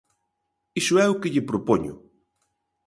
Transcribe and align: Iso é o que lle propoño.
Iso 0.81 0.95
é 1.05 1.07
o 1.09 1.19
que 1.21 1.31
lle 1.33 1.47
propoño. 1.49 1.93